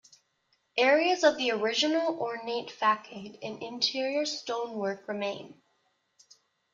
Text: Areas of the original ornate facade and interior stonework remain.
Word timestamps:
Areas 0.79 1.23
of 1.23 1.37
the 1.37 1.51
original 1.51 2.19
ornate 2.19 2.71
facade 2.71 3.37
and 3.43 3.61
interior 3.61 4.25
stonework 4.25 5.07
remain. 5.07 5.61